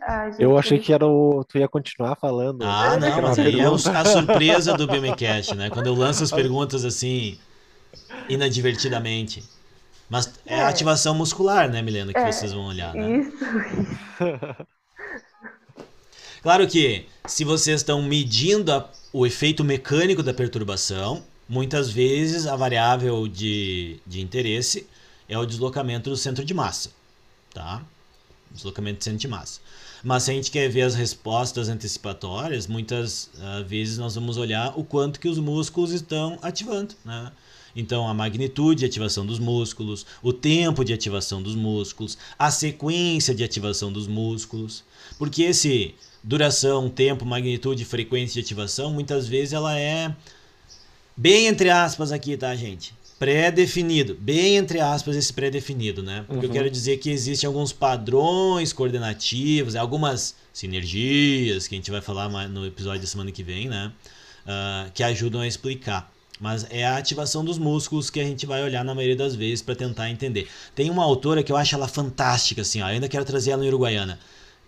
[0.03, 0.41] a gente...
[0.41, 1.43] Eu achei que era o...
[1.43, 2.63] tu ia continuar falando.
[2.63, 5.69] Ah, não, mas aí é a surpresa do Biomecast, né?
[5.69, 7.37] Quando eu lanço as perguntas assim,
[8.29, 9.58] inadvertidamente.
[10.09, 13.19] Mas é, é ativação muscular, né, Milena, que é, vocês vão olhar, né?
[13.19, 14.69] Isso.
[16.41, 22.55] Claro que se vocês estão medindo a, o efeito mecânico da perturbação, muitas vezes a
[22.55, 24.87] variável de, de interesse
[25.29, 26.91] é o deslocamento do centro de massa,
[27.53, 27.83] tá?
[28.51, 29.61] Deslocamento do centro de massa.
[30.03, 34.73] Mas se a gente quer ver as respostas antecipatórias, muitas uh, vezes nós vamos olhar
[34.79, 37.33] o quanto que os músculos estão ativando, né?
[37.79, 43.33] Então, a magnitude de ativação dos músculos, o tempo de ativação dos músculos, a sequência
[43.33, 44.83] de ativação dos músculos.
[45.17, 50.13] Porque esse duração, tempo, magnitude, frequência de ativação, muitas vezes ela é
[51.17, 52.93] bem entre aspas aqui, tá, gente?
[53.17, 56.25] Pré-definido, bem entre aspas esse pré-definido, né?
[56.27, 56.53] Porque uhum.
[56.53, 62.29] eu quero dizer que existem alguns padrões coordenativos, algumas sinergias que a gente vai falar
[62.49, 63.93] no episódio da semana que vem, né?
[64.45, 66.13] Uh, que ajudam a explicar.
[66.41, 69.63] Mas é a ativação dos músculos que a gente vai olhar na maioria das vezes
[69.63, 70.49] para tentar entender.
[70.75, 73.65] Tem uma autora que eu acho ela fantástica, assim, ó, eu ainda quero trazer ela
[73.65, 74.19] em Uruguaiana.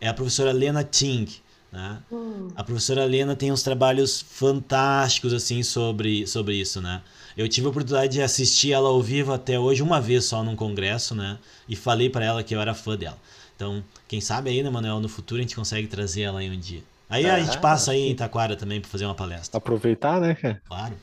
[0.01, 1.29] É a professora Lena Ting.
[1.71, 1.99] Né?
[2.11, 2.49] Hum.
[2.57, 7.01] A professora Lena tem uns trabalhos fantásticos assim sobre, sobre isso, né?
[7.37, 10.57] Eu tive a oportunidade de assistir ela ao vivo até hoje uma vez só num
[10.57, 11.39] congresso, né?
[11.69, 13.17] E falei para ela que eu era fã dela.
[13.55, 16.59] Então, quem sabe aí, né, Manuel, no futuro a gente consegue trazer ela aí um
[16.59, 16.83] dia.
[17.09, 19.59] Aí a gente passa aí em Taquara também para fazer uma palestra.
[19.59, 20.63] Aproveitar, né, cara?
[20.67, 20.95] Claro.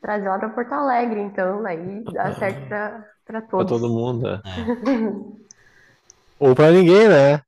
[0.00, 3.48] Trazer ela para Porto Alegre, então, aí dá certo para todos.
[3.50, 4.40] Para todo mundo, é.
[6.38, 7.40] Ou para ninguém, né?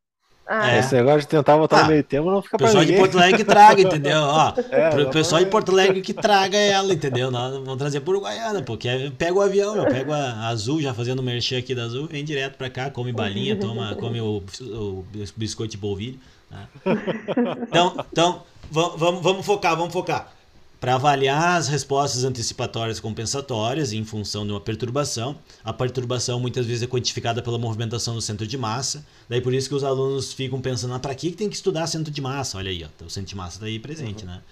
[0.49, 0.79] Ah, é.
[0.79, 2.97] Esse negócio de tentar botar ah, no meio tempo não fica pra pessoal ninguém.
[2.97, 4.19] de Porto Alegre que traga, entendeu?
[4.21, 7.33] Ó, é, o pessoal de Porto Alegre que traga ela, entendeu?
[7.33, 11.19] Nós vamos trazer por Uruguaiana, porque pega o avião, meu, pega a Azul, já fazendo
[11.19, 15.05] o merchan aqui da Azul, vem direto pra cá, come balinha, toma, come o, o
[15.37, 16.19] biscoito de polvilho.
[16.49, 16.69] né?
[17.69, 20.36] Então, então vamos, vamos focar, vamos focar.
[20.79, 26.83] Para avaliar as respostas antecipatórias compensatórias em função de uma perturbação, a perturbação muitas vezes
[26.83, 29.05] é quantificada pela movimentação do centro de massa.
[29.29, 32.13] Daí por isso que os alunos ficam pensando, ah, para que tem que estudar centro
[32.13, 32.59] de massa?
[32.59, 34.33] Olha aí, ó, o centro de massa está aí presente, uhum.
[34.33, 34.43] né?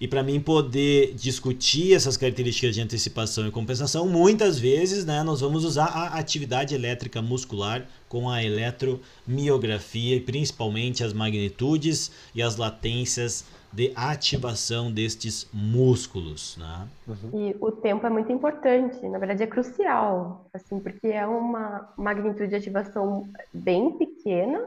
[0.00, 5.40] E para mim poder discutir essas características de antecipação e compensação, muitas vezes né, nós
[5.40, 12.56] vamos usar a atividade elétrica muscular com a eletromiografia e principalmente as magnitudes e as
[12.56, 16.56] latências de ativação destes músculos.
[16.56, 16.88] Né?
[17.32, 22.48] E o tempo é muito importante, na verdade é crucial, assim, porque é uma magnitude
[22.48, 24.64] de ativação bem pequena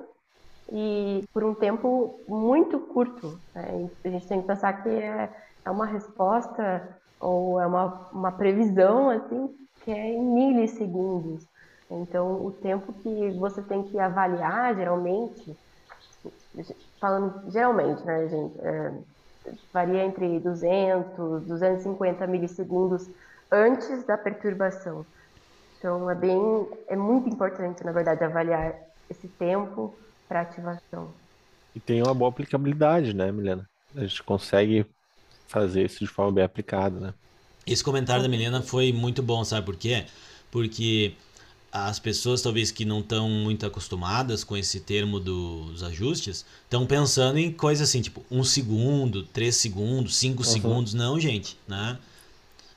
[0.72, 3.40] e por um tempo muito curto.
[3.56, 3.90] Né?
[4.04, 5.30] A gente tem que pensar que é,
[5.64, 9.50] é uma resposta ou é uma, uma previsão assim
[9.84, 11.46] que é em milissegundos.
[11.90, 15.56] Então, o tempo que você tem que avaliar, geralmente,
[17.00, 18.94] falando geralmente, né, gente, é,
[19.74, 23.10] varia entre 200, 250 milissegundos
[23.52, 25.06] antes da perturbação.
[25.78, 26.40] Então, é bem,
[26.88, 28.74] é muito importante, na verdade, avaliar
[29.10, 29.96] esse tempo
[30.28, 31.14] para ativação.
[31.76, 33.70] E tem uma boa aplicabilidade, né, Milena?
[33.96, 34.86] A gente consegue
[35.48, 37.14] fazer isso de forma bem aplicada, né?
[37.66, 40.06] Esse comentário da Milena foi muito bom, sabe por quê?
[40.52, 41.16] Porque
[41.86, 47.38] as pessoas talvez que não estão muito acostumadas com esse termo dos ajustes estão pensando
[47.38, 50.50] em coisas assim, tipo um segundo, três segundos, cinco uhum.
[50.50, 50.94] segundos.
[50.94, 51.98] Não, gente, né?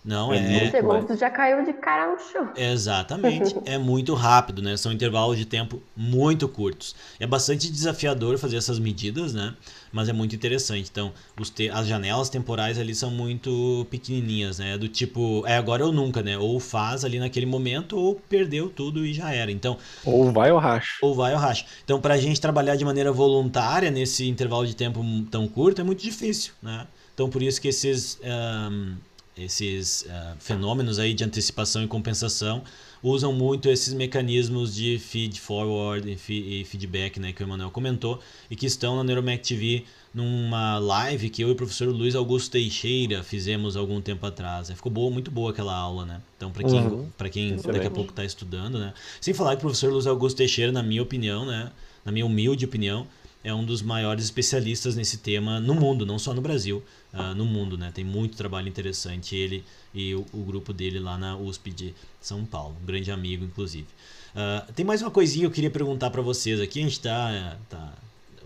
[0.04, 0.64] Não é.
[0.64, 0.70] é...
[0.70, 2.50] segundos já caiu de cara no chão.
[2.56, 3.54] Exatamente.
[3.66, 4.76] é muito rápido, né?
[4.76, 6.94] São intervalos de tempo muito curtos.
[7.18, 9.54] É bastante desafiador fazer essas medidas, né?
[9.92, 10.88] Mas é muito interessante.
[10.90, 11.68] Então, os te...
[11.68, 14.78] as janelas temporais ali são muito pequenininhas, né?
[14.78, 16.38] Do tipo, é agora ou nunca, né?
[16.38, 19.52] Ou faz ali naquele momento ou perdeu tudo e já era.
[19.52, 20.96] Então, ou vai ou racha.
[21.02, 21.66] Ou vai ou racha.
[21.84, 26.02] Então, pra gente trabalhar de maneira voluntária nesse intervalo de tempo tão curto é muito
[26.02, 26.86] difícil, né?
[27.12, 28.96] Então, por isso que esses um
[29.44, 32.62] esses uh, fenômenos aí de antecipação e compensação
[33.02, 38.56] usam muito esses mecanismos de feed forward e, feedback, né, que o Emanuel comentou, e
[38.56, 43.22] que estão na Neuromac TV numa live que eu e o professor Luiz Augusto Teixeira
[43.22, 44.70] fizemos algum tempo atrás.
[44.70, 46.20] Ficou boa, muito boa aquela aula, né?
[46.36, 47.08] Então, para quem, uhum.
[47.30, 48.92] quem daqui a pouco está estudando, né?
[49.20, 51.70] Sem falar que o professor Luiz Augusto Teixeira, na minha opinião, né,
[52.04, 53.06] na minha humilde opinião,
[53.42, 57.44] é um dos maiores especialistas nesse tema no mundo, não só no Brasil, uh, no
[57.44, 57.90] mundo, né?
[57.92, 62.44] Tem muito trabalho interessante ele e o, o, grupo dele lá na USP de São
[62.44, 63.86] Paulo, um grande amigo, inclusive.
[64.34, 66.80] Uh, tem mais uma coisinha que eu queria perguntar para vocês aqui.
[66.80, 67.94] A gente tá, tá,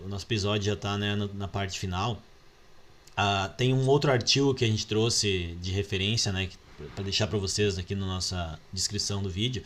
[0.03, 2.13] o nosso episódio já está né, na, na, parte final.
[3.17, 6.49] Uh, tem um outro artigo que a gente trouxe de referência, né,
[6.95, 9.63] para deixar para vocês aqui na nossa descrição do vídeo,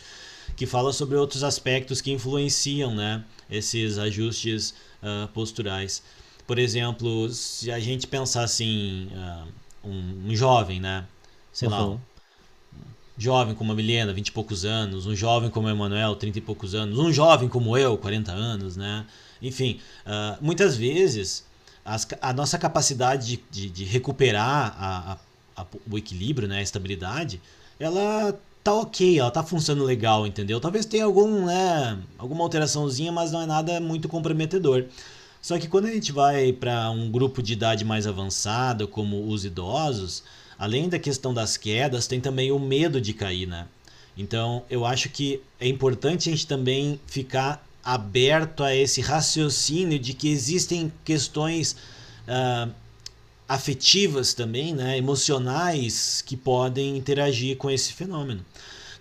[0.55, 6.03] que fala sobre outros aspectos que influenciam, né, esses ajustes uh, posturais.
[6.45, 9.47] Por exemplo, se a gente pensar assim, uh,
[9.88, 11.05] um, um, jovem, né?
[11.53, 11.73] Sei uhum.
[11.73, 11.99] lá, um
[13.17, 16.41] jovem como a Milena, 20 e poucos anos, um jovem como o Emanuel, 30 e
[16.41, 19.05] poucos anos, um jovem como eu, 40 anos, né?
[19.41, 21.45] Enfim, uh, muitas vezes
[21.83, 25.13] as, a nossa capacidade de, de, de recuperar a,
[25.57, 27.41] a, a, o equilíbrio, né, a estabilidade,
[27.79, 30.60] ela tá ok, ela tá funcionando legal, entendeu?
[30.60, 34.86] Talvez tenha algum, né, alguma alteraçãozinha, mas não é nada muito comprometedor.
[35.41, 39.45] Só que quando a gente vai para um grupo de idade mais avançada, como os
[39.45, 40.24] idosos,
[40.58, 43.65] além da questão das quedas, tem também o medo de cair, né?
[44.17, 50.13] Então, eu acho que é importante a gente também ficar aberto a esse raciocínio de
[50.13, 51.78] que existem questões
[52.28, 52.69] uh,
[53.49, 58.45] afetivas também, né, emocionais, que podem interagir com esse fenômeno.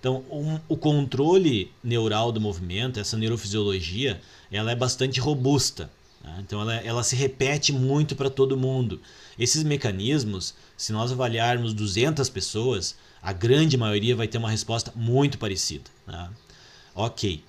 [0.01, 5.91] Então, um, o controle neural do movimento, essa neurofisiologia, ela é bastante robusta.
[6.25, 6.37] Né?
[6.41, 9.01] Então ela, ela se repete muito para todo mundo.
[9.39, 15.37] Esses mecanismos, se nós avaliarmos 200 pessoas, a grande maioria vai ter uma resposta muito
[15.37, 15.91] parecida.
[16.07, 16.31] Né?
[16.95, 17.45] Ok.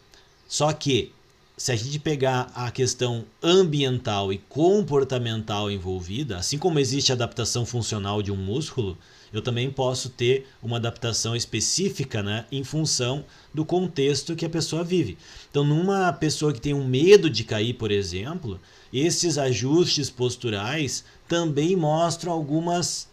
[0.48, 1.14] Só que,
[1.60, 7.66] se a gente pegar a questão ambiental e comportamental envolvida, assim como existe a adaptação
[7.66, 8.98] funcional de um músculo,
[9.34, 14.86] eu também posso ter uma adaptação específica né, em função do contexto que a pessoa
[14.86, 15.18] vive.
[15.52, 18.58] Então, numa pessoa que tem um medo de cair, por exemplo,
[18.94, 23.04] esses ajustes posturais também mostram algumas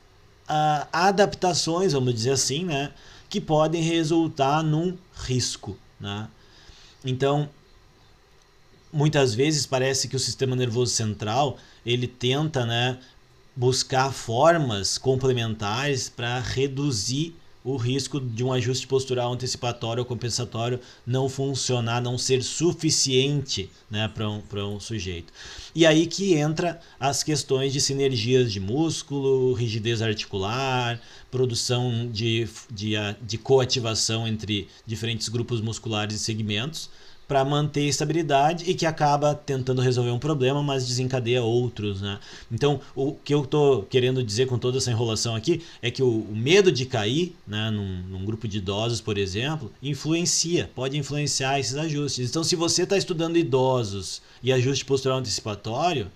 [0.49, 2.93] uh, adaptações, vamos dizer assim, né,
[3.29, 5.77] que podem resultar num risco.
[5.99, 6.29] Né?
[7.05, 7.49] Então,
[8.92, 12.99] muitas vezes parece que o sistema nervoso central ele tenta né,
[13.55, 17.35] buscar formas complementares para reduzir
[17.66, 24.07] o risco de um ajuste postural antecipatório ou compensatório não funcionar, não ser suficiente né,
[24.07, 24.40] para um,
[24.77, 25.33] um sujeito.
[25.75, 32.92] E aí que entra as questões de sinergias de músculo, rigidez articular, produção de, de,
[33.20, 36.88] de coativação entre diferentes grupos musculares e segmentos
[37.29, 42.21] para manter estabilidade e que acaba tentando resolver um problema, mas desencadeia outros, né?
[42.51, 46.21] Então, o que eu estou querendo dizer com toda essa enrolação aqui é que o,
[46.21, 51.59] o medo de cair, né, num, num, grupo de idosos, por exemplo, influencia, pode influenciar
[51.59, 52.31] esses ajustes.
[52.31, 56.11] Então, se você está estudando idosos e ajuste postural antecipatório,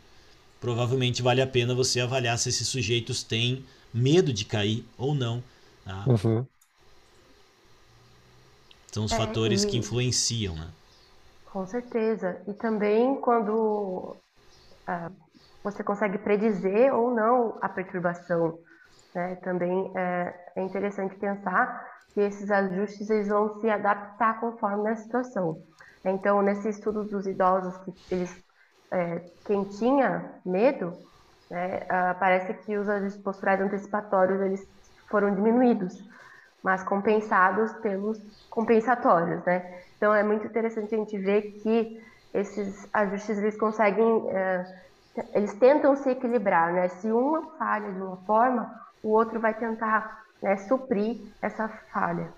[0.60, 5.42] provavelmente vale a pena você avaliar se esses sujeitos têm medo de cair ou não.
[5.84, 6.04] Tá?
[6.06, 6.46] Uhum.
[8.92, 10.68] São os É, fatores e- que influenciam, né?
[11.52, 12.42] Com certeza.
[12.46, 14.16] E também quando
[14.86, 15.10] ah,
[15.62, 18.58] você consegue predizer ou não a perturbação,
[19.14, 19.36] né?
[19.36, 25.62] Também é, é interessante pensar que esses ajustes eles vão se adaptar conforme a situação.
[26.04, 28.44] Então, nesse estudo dos idosos que eles
[28.92, 30.92] é, quem tinha medo,
[31.50, 34.60] né, ah, parece que os ajustes posturais antecipatórios eles
[35.10, 35.94] foram diminuídos,
[36.62, 38.18] mas compensados pelos
[38.48, 39.82] compensatórios, né?
[39.96, 44.64] Então é muito interessante a gente ver que esses ajustes eles conseguem, é,
[45.34, 46.88] eles tentam se equilibrar, né?
[46.88, 52.32] Se uma falha de uma forma, o outro vai tentar né, suprir essa falha.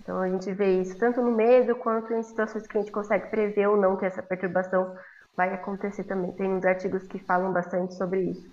[0.00, 3.28] Então a gente vê isso tanto no medo quanto em situações que a gente consegue
[3.28, 4.96] prever ou não que essa perturbação
[5.36, 6.32] vai acontecer também.
[6.32, 8.46] Tem uns artigos que falam bastante sobre isso.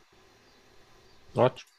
[1.36, 1.70] Ótimo.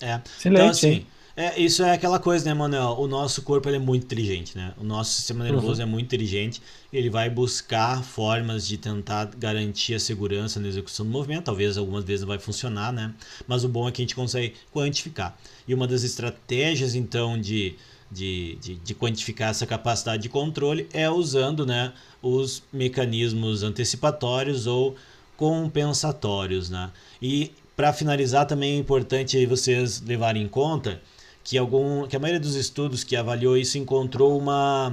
[0.00, 0.16] É.
[0.16, 1.06] Excelente, então, assim, hein?
[1.36, 2.96] É, isso é aquela coisa, né, Manuel?
[2.98, 4.72] O nosso corpo é muito inteligente, né?
[4.78, 6.62] O nosso sistema nervoso é muito inteligente.
[6.90, 11.44] Ele vai buscar formas de tentar garantir a segurança na execução do movimento.
[11.44, 13.14] Talvez algumas vezes não vai funcionar, né?
[13.46, 15.36] Mas o bom é que a gente consegue quantificar.
[15.68, 17.74] E uma das estratégias, então, de,
[18.10, 24.96] de, de, de quantificar essa capacidade de controle é usando, né, os mecanismos antecipatórios ou
[25.36, 26.90] compensatórios, né?
[27.20, 30.98] E para finalizar também é importante vocês levarem em conta
[31.46, 34.92] que algum que a maioria dos estudos que avaliou isso encontrou uma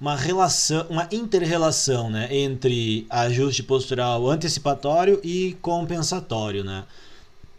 [0.00, 6.84] uma relação, uma interrelação, né, entre ajuste postural antecipatório e compensatório, né?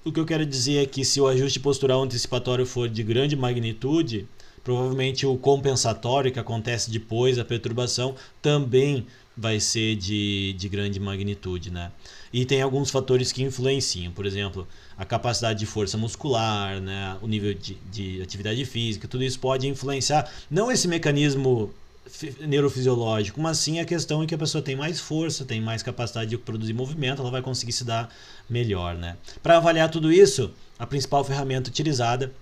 [0.04, 3.36] O que eu quero dizer é que se o ajuste postural antecipatório for de grande
[3.36, 4.28] magnitude,
[4.64, 9.06] provavelmente o compensatório, que acontece depois da perturbação, também
[9.38, 11.92] vai ser de, de grande magnitude, né?
[12.32, 14.68] E tem alguns fatores que influenciam, por exemplo,
[14.98, 17.18] a capacidade de força muscular, né?
[17.22, 21.74] o nível de, de atividade física, tudo isso pode influenciar, não esse mecanismo
[22.06, 25.84] fi- neurofisiológico, mas sim a questão em que a pessoa tem mais força, tem mais
[25.84, 28.14] capacidade de produzir movimento, ela vai conseguir se dar
[28.50, 29.18] melhor, né?
[29.42, 32.34] Para avaliar tudo isso, a principal ferramenta utilizada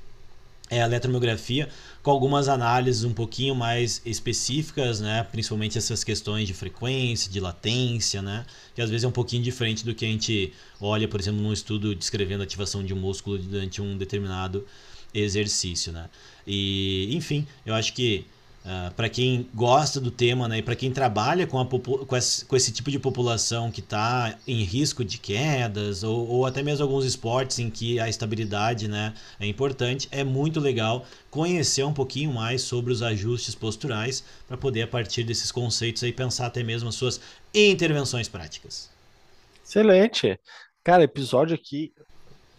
[0.69, 1.69] é a eletromiografia,
[2.01, 5.23] com algumas análises um pouquinho mais específicas, né?
[5.31, 8.45] principalmente essas questões de frequência, de latência, né?
[8.73, 11.53] que às vezes é um pouquinho diferente do que a gente olha, por exemplo, num
[11.53, 14.65] estudo descrevendo a ativação de um músculo durante um determinado
[15.13, 15.91] exercício.
[15.91, 16.09] Né?
[16.47, 18.25] E, enfim, eu acho que
[18.95, 22.55] para quem gosta do tema né, e para quem trabalha com, a, com, esse, com
[22.55, 27.03] esse tipo de população que está em risco de quedas ou, ou até mesmo alguns
[27.03, 32.61] esportes em que a estabilidade né, é importante, é muito legal conhecer um pouquinho mais
[32.61, 36.95] sobre os ajustes posturais para poder, a partir desses conceitos, aí, pensar até mesmo as
[36.95, 37.19] suas
[37.53, 38.89] intervenções práticas.
[39.65, 40.39] Excelente.
[40.83, 41.93] Cara, episódio aqui,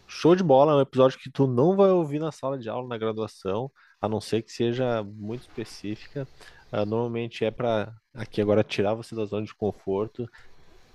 [0.07, 0.73] show de bola.
[0.73, 3.71] É um episódio que tu não vai ouvir na sala de aula, na graduação,
[4.05, 6.27] a não ser que seja muito específica.
[6.73, 10.29] Ah, normalmente é para aqui agora tirar você da zona de conforto.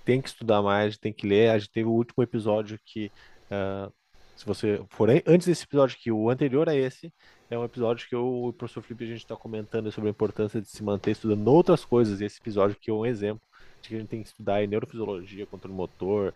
[0.04, 1.50] Tem que estudar mais, tem que ler.
[1.50, 3.10] A gente teve o último episódio que,
[3.50, 3.90] ah,
[4.36, 7.12] se você for an- antes desse episódio aqui, o anterior a esse,
[7.50, 10.60] é um episódio que eu o professor Felipe a gente está comentando sobre a importância
[10.60, 12.20] de se manter estudando outras coisas.
[12.20, 13.42] E esse episódio aqui é um exemplo
[13.82, 16.32] de que a gente tem que estudar neurofisiologia, controle motor,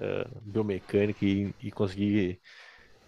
[0.00, 2.40] eh, biomecânica e, e conseguir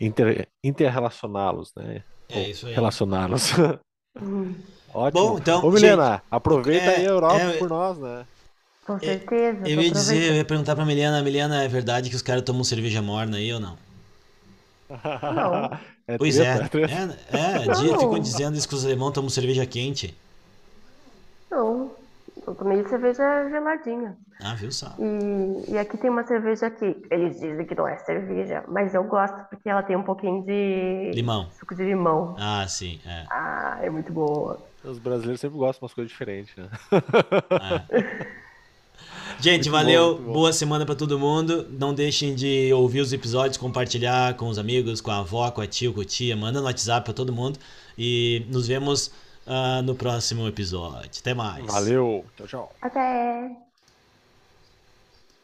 [0.01, 2.03] inter, interrelacioná-los, né?
[2.33, 2.75] É isso aí.
[2.75, 3.53] Relacioná-los.
[4.21, 4.55] Hum,
[4.93, 5.23] Ótimo.
[5.31, 8.27] Bom, então, Ô, Milena, aproveita é- aí a Europa é- por nós, né?
[8.85, 9.59] com certeza.
[9.69, 12.43] Eu tô ia dizer, eu ia perguntar pra Milena, Milena, é verdade que os caras
[12.43, 13.79] tomam cerveja morna aí ou não?
[15.33, 15.79] Não.
[16.09, 17.19] É Pois treta, é, treta.
[17.33, 17.75] é, é, Não.
[17.81, 20.13] di- ficam dizendo isso que os alemães tomam cerveja quente.
[21.49, 21.80] Não,
[22.47, 24.17] eu tomei cerveja geladinha.
[24.43, 24.95] Ah, viu só?
[24.99, 29.05] E, e aqui tem uma cerveja que eles dizem que não é cerveja, mas eu
[29.05, 31.11] gosto porque ela tem um pouquinho de.
[31.15, 31.49] Limão.
[31.59, 32.35] Suco de limão.
[32.39, 33.01] Ah, sim.
[33.07, 33.27] É.
[33.31, 34.59] Ah, é muito boa.
[34.83, 36.69] Os brasileiros sempre gostam de umas coisas diferentes, né?
[37.51, 38.41] É.
[39.39, 40.17] Gente, muito valeu.
[40.17, 40.33] Bom, bom.
[40.33, 41.67] Boa semana para todo mundo.
[41.71, 45.67] Não deixem de ouvir os episódios, compartilhar com os amigos, com a avó, com a
[45.67, 46.37] tia, com a tia.
[46.37, 47.59] Manda no WhatsApp para todo mundo.
[47.97, 49.11] E nos vemos
[49.51, 51.11] uh, no próximo episódio.
[51.21, 51.67] Até mais.
[51.67, 52.25] Valeu.
[52.37, 52.73] Tchau, tchau.
[52.81, 53.70] Até.